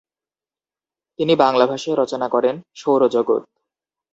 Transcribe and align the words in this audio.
তিনি 1.19 1.33
বাংলা 1.35 1.65
ভাষায় 1.67 1.95
রচনা 1.95 2.27
করেন- 2.29 2.55
‘’সৌরজগৎ’’। 2.75 3.43